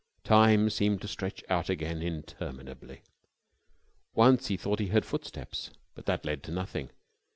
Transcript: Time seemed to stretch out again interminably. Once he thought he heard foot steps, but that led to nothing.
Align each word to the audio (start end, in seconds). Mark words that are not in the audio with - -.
Time 0.23 0.67
seemed 0.71 0.99
to 1.03 1.07
stretch 1.07 1.43
out 1.47 1.69
again 1.69 2.01
interminably. 2.01 3.03
Once 4.15 4.47
he 4.47 4.57
thought 4.57 4.79
he 4.79 4.87
heard 4.87 5.05
foot 5.05 5.23
steps, 5.25 5.69
but 5.93 6.07
that 6.07 6.25
led 6.25 6.41
to 6.41 6.51
nothing. 6.51 6.89